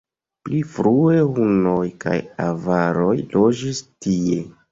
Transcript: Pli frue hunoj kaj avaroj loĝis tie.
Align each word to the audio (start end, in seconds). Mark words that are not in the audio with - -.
Pli 0.47 0.61
frue 0.75 1.17
hunoj 1.33 1.83
kaj 2.05 2.17
avaroj 2.47 3.13
loĝis 3.35 3.85
tie. 4.07 4.43